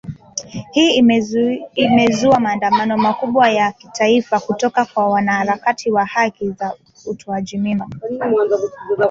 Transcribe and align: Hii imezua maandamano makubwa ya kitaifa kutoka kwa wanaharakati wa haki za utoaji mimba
Hii 0.71 0.95
imezua 1.77 2.39
maandamano 2.39 2.97
makubwa 2.97 3.49
ya 3.49 3.71
kitaifa 3.71 4.39
kutoka 4.39 4.85
kwa 4.85 5.09
wanaharakati 5.09 5.91
wa 5.91 6.05
haki 6.05 6.49
za 6.51 6.73
utoaji 7.05 7.57
mimba 7.57 7.87